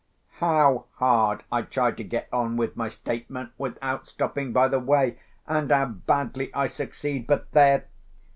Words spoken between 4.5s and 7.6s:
by the way, and how badly I succeed! But,